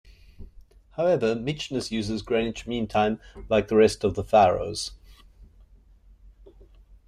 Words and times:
However, 0.93 1.35
Mykines 1.35 1.91
uses 1.91 2.23
Greenwich 2.23 2.65
Mean 2.65 2.87
Time 2.87 3.19
like 3.49 3.67
the 3.67 3.75
rest 3.75 4.03
of 4.03 4.15
the 4.15 4.23
Faroes. 4.23 4.93